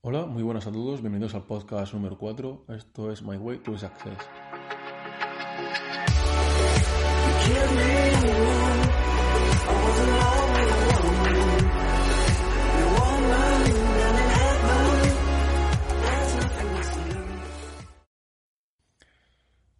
[0.00, 2.66] Hola, muy buenas a todos, bienvenidos al podcast número 4.
[2.68, 4.16] Esto es My Way to Success.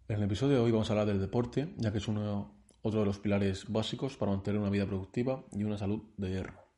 [0.09, 2.99] En el episodio de hoy vamos a hablar del deporte, ya que es uno, otro
[2.99, 6.68] de los pilares básicos para mantener una vida productiva y una salud de hierro.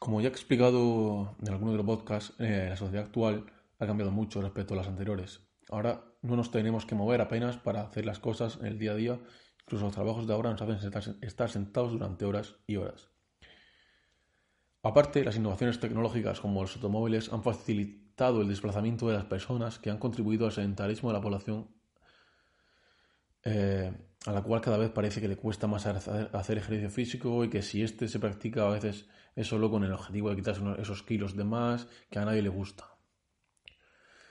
[0.00, 3.44] Como ya he explicado en alguno de los podcasts, eh, la sociedad actual
[3.78, 5.42] ha cambiado mucho respecto a las anteriores.
[5.68, 8.94] Ahora no nos tenemos que mover apenas para hacer las cosas en el día a
[8.94, 9.20] día.
[9.66, 13.10] Incluso los trabajos de ahora nos hacen estar sentados durante horas y horas.
[14.82, 19.90] Aparte, las innovaciones tecnológicas como los automóviles han facilitado el desplazamiento de las personas que
[19.90, 21.68] han contribuido al sedentarismo de la población,
[23.44, 23.92] eh,
[24.26, 27.62] a la cual cada vez parece que le cuesta más hacer ejercicio físico y que
[27.62, 31.36] si éste se practica a veces es solo con el objetivo de quitarse esos kilos
[31.36, 32.96] de más que a nadie le gusta.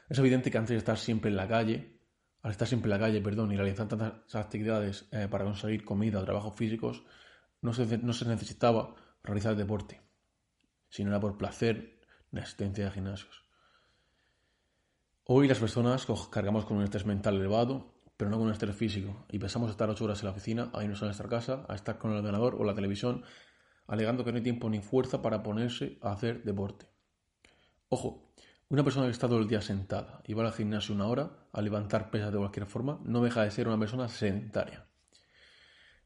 [0.07, 1.99] Es evidente que antes de estar siempre en la calle,
[2.41, 6.19] al estar siempre en la calle, perdón, y realizar tantas actividades eh, para conseguir comida
[6.19, 7.03] o trabajos físicos,
[7.61, 10.01] no se, no se necesitaba realizar deporte
[10.89, 11.99] si no era por placer
[12.31, 13.43] la asistencia de gimnasios.
[15.25, 19.39] Hoy las personas cargamos con un estrés mental elevado, pero no con estrés físico, y
[19.39, 22.11] pensamos estar ocho horas en la oficina, a irnos a nuestra casa, a estar con
[22.11, 23.23] el ordenador o la televisión,
[23.87, 26.89] alegando que no hay tiempo ni fuerza para ponerse a hacer deporte.
[27.87, 28.33] Ojo,
[28.67, 31.61] una persona que está todo el día sentada y va al gimnasio una hora a
[31.61, 34.85] levantar pesas de cualquier forma no deja de ser una persona sedentaria.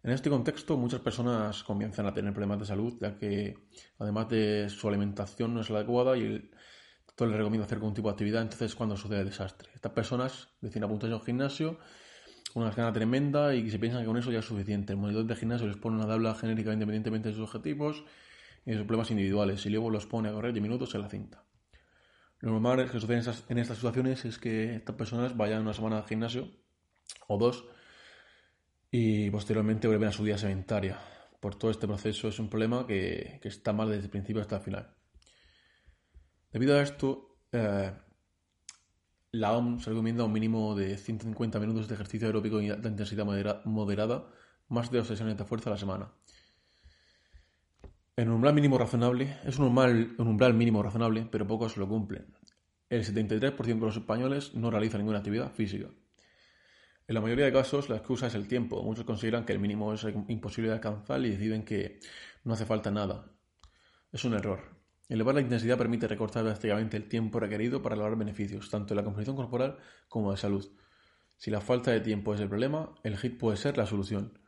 [0.04, 3.56] En este contexto, muchas personas comienzan a tener problemas de salud, ya que
[3.98, 6.52] además de su alimentación no es la adecuada y el
[7.14, 9.70] doctor les recomienda hacer algún tipo de actividad, entonces es cuando sucede desastre.
[9.76, 11.80] Estas personas deciden apuntarse a un gimnasio
[12.56, 14.94] una gana tremenda y se piensan que con eso ya es suficiente.
[14.94, 18.04] El monitor de gimnasio les pone una tabla genérica independientemente de sus objetivos
[18.66, 21.10] y de sus problemas individuales y luego los pone a correr 10 minutos en la
[21.10, 21.44] cinta.
[22.40, 26.06] Lo normal que sucede en estas situaciones es que estas personas vayan una semana al
[26.06, 26.52] gimnasio
[27.28, 27.66] o dos
[28.92, 31.00] y posteriormente vuelven a su vida sedentaria.
[31.40, 34.62] Por todo este proceso es un problema que, está mal desde el principio hasta el
[34.62, 34.94] final.
[36.54, 37.92] Debido a esto, eh,
[39.32, 43.26] la OMS recomienda un mínimo de 150 minutos de ejercicio aeróbico de intensidad
[43.66, 44.30] moderada,
[44.68, 46.12] más de dos sesiones de fuerza a la semana.
[48.16, 52.32] El umbral mínimo razonable es un umbral, un umbral mínimo razonable, pero pocos lo cumplen.
[52.88, 55.88] El 73% de los españoles no realiza ninguna actividad física.
[57.08, 58.84] En la mayoría de casos, la excusa es el tiempo.
[58.84, 62.00] Muchos consideran que el mínimo es imposible de alcanzar y deciden que
[62.44, 63.26] no hace falta nada.
[64.12, 64.83] Es un error.
[65.14, 69.04] Elevar la intensidad permite recortar drásticamente el tiempo requerido para lograr beneficios, tanto de la
[69.04, 69.78] composición corporal
[70.10, 70.68] como de salud.
[71.38, 74.40] Si la falta de tiempo es el problema, el HIT puede ser la solución.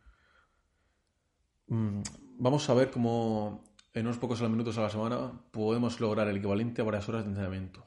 [1.68, 2.02] Mm,
[2.40, 6.82] vamos a ver cómo en unos pocos minutos a la semana podemos lograr el equivalente
[6.82, 7.86] a varias horas de entrenamiento.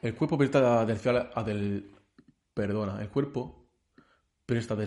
[0.00, 1.94] El cuerpo presta del
[2.54, 3.68] Perdona, el cuerpo
[4.46, 4.82] presta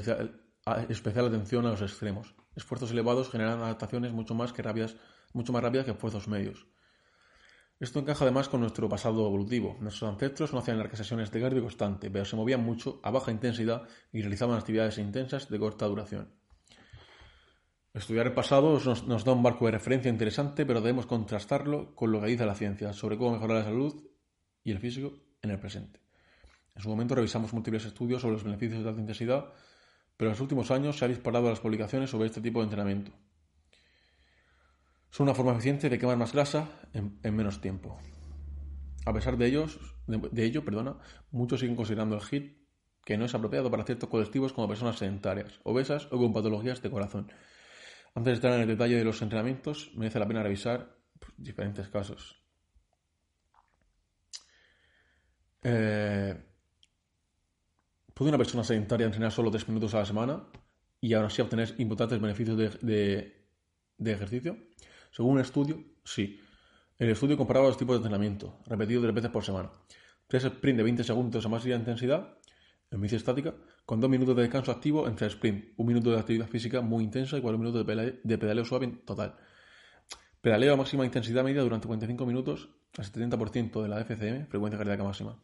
[0.90, 2.34] especial atención a los extremos.
[2.56, 4.96] Esfuerzos elevados generan adaptaciones mucho más, que rápidas,
[5.34, 6.68] mucho más rápidas que esfuerzos medios.
[7.80, 9.76] Esto encaja además con nuestro pasado evolutivo.
[9.82, 13.32] Nuestros ancestros no hacían largas sesiones de cardio constante, pero se movían mucho a baja
[13.32, 16.32] intensidad y realizaban actividades intensas de corta duración.
[17.94, 22.12] Estudiar el pasado nos, nos, da un marco de referencia interesante, pero debemos contrastarlo con
[22.12, 24.04] lo que dice la ciencia sobre cómo mejorar la salud
[24.64, 26.00] y el físico en el presente.
[26.76, 29.54] En su momento revisamos múltiples estudios sobre los beneficios de alta intensidad,
[30.18, 33.12] pero en los últimos años se han disparado las publicaciones sobre este tipo de entrenamiento.
[35.14, 38.00] Son una forma eficiente de quemar más grasa en, menos tiempo.
[39.06, 40.98] A pesar de, ellos, de, ello, perdona,
[41.30, 42.58] muchos siguen considerando el HIT
[43.06, 46.90] que no es apropiado para ciertos colectivos como personas sedentarias, obesas o con patologías de
[46.90, 47.32] corazón.
[48.16, 51.88] Antes de entrar en el detalle de los entrenamientos, merece la pena revisar pues, diferentes
[51.90, 52.44] casos.
[55.62, 56.44] Eh,
[58.16, 60.48] ¿Puede una persona sedentaria entrenar solo 3 minutos a la semana
[61.00, 63.46] y aún así obtener importantes beneficios de,
[64.00, 64.58] ejercicio?
[65.14, 66.40] Según un estudio, sí.
[66.98, 69.72] El estudio comparaba los tipos de entrenamiento, repetido tres veces por semana.
[70.26, 72.40] Tres sprints de 20 segundos a más intensidad,
[72.90, 73.54] en bici estática,
[73.86, 77.38] con 2 minutos de descanso activo entre sprint, un minuto de actividad física muy intensa
[77.38, 77.86] y 4 minutos
[78.24, 79.36] de pedaleo, suave en total.
[80.42, 85.04] Pedaleo a máxima intensidad media durante 45 minutos al 70% de la FCM, frecuencia cardíaca
[85.04, 85.40] máxima.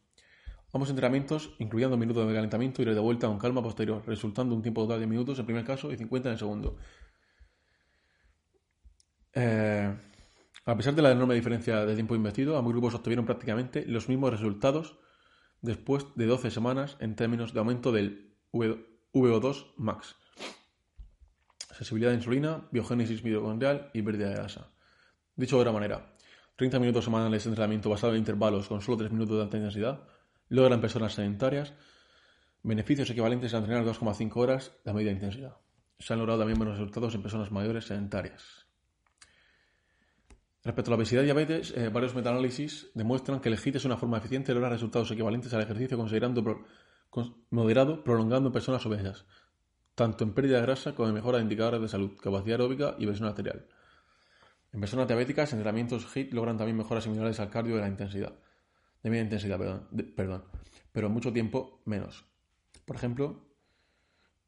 [0.73, 4.81] Ambos entrenamientos incluyendo minutos de calentamiento y de vuelta con calma posterior, resultando un tiempo
[4.81, 6.77] total de minutos en primer caso y 50 en el segundo.
[9.33, 9.95] Eh,
[10.65, 14.31] a pesar de la enorme diferencia de tiempo investido, ambos grupos obtuvieron prácticamente los mismos
[14.31, 14.97] resultados
[15.61, 20.15] después de 12 semanas en términos de aumento del VO2 max,
[21.75, 24.71] sensibilidad de insulina, biogénesis mitocondrial y pérdida de grasa.
[25.35, 26.15] Dicho de otra manera,
[26.55, 30.03] 30 minutos semanales de entrenamiento basado en intervalos con solo 3 minutos de alta intensidad,
[30.49, 31.73] logran personas sedentarias
[32.63, 35.57] beneficios equivalentes a entrenar 2,5 horas de media intensidad.
[35.97, 38.68] Se han logrado también buenos resultados en personas mayores sedentarias.
[40.63, 43.95] Respecto a la obesidad y diabetes, eh, varios metaanálisis demuestran que el HIIT es una
[43.95, 46.65] forma eficiente de lograr resultados equivalentes al ejercicio considerando
[47.49, 49.25] moderado, prolongando en personas obesas,
[49.95, 53.05] tanto en pérdida de grasa como en mejora de indicadores de salud, capacidad aeróbica y
[53.05, 53.67] presión arterial.
[54.73, 58.37] En personas diabéticas, entrenamientos HIIT logran también mejoras similares al cardio de la intensidad,
[59.01, 60.43] de media intensidad, perdón, perdón,
[60.91, 62.25] pero mucho tiempo menos.
[62.85, 63.45] Por ejemplo,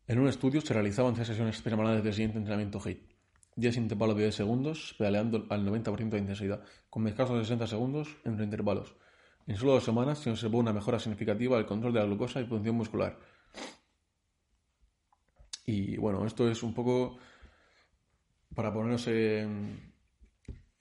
[0.08, 3.11] en un estudio se realizaban tres sesiones semanales del siguiente entrenamiento HIIT.
[3.56, 8.18] 10 intervalos de 10 segundos, pedaleando al 90% de intensidad, con descansos de 60 segundos
[8.26, 8.96] entre intervalos.
[9.48, 12.46] En solo dos semanas se observó una mejora significativa del control de la glucosa y
[12.46, 13.20] función muscular.
[15.66, 17.18] Y bueno, esto es un poco
[18.56, 19.92] para ponernos en,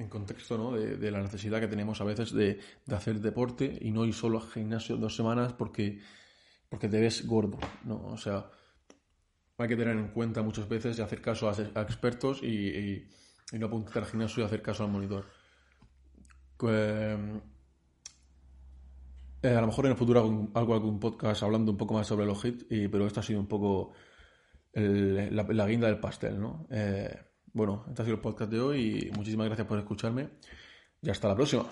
[0.09, 0.73] contexto ¿no?
[0.73, 4.49] de, la necesidad que tenemos a veces de, hacer deporte y no ir solo al
[4.49, 6.01] gimnasio dos semanas porque,
[6.69, 7.59] porque te ves gordo.
[7.85, 8.07] ¿no?
[8.07, 8.51] O sea,
[9.63, 13.07] hay que tener en cuenta muchas veces y hacer caso a, expertos y,
[13.53, 15.27] no apuntar al gimnasio y hacer caso al monitor.
[16.63, 17.17] Eh,
[19.43, 22.45] a lo mejor en el futuro hago, algún podcast hablando un poco más sobre los
[22.45, 23.93] hits, pero esto ha sido un poco
[24.73, 26.67] la, guinda del pastel, ¿no?
[26.71, 27.19] Eh,
[27.53, 30.29] bueno, este ha sido el podcast de hoy y muchísimas gracias por escucharme
[31.03, 31.67] y hasta la próxima.